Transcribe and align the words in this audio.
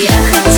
Я 0.00 0.12
хотела 0.30 0.57